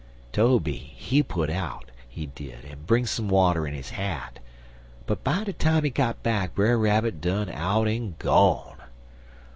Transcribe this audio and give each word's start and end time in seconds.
Tobe, 0.31 0.65
he 0.65 1.21
put 1.21 1.51
out, 1.51 1.91
he 2.09 2.25
did, 2.25 2.65
en 2.65 2.85
bring 2.87 3.05
some 3.05 3.27
water 3.29 3.67
in 3.67 3.75
his 3.75 3.91
hat, 3.91 4.39
but 5.05 5.23
by 5.23 5.43
de 5.43 5.53
time 5.53 5.83
he 5.83 5.91
got 5.91 6.23
back 6.23 6.55
Brer 6.55 6.75
Rabbit 6.75 7.21
done 7.21 7.49
out 7.51 7.87
en 7.87 8.15
gone. 8.17 8.77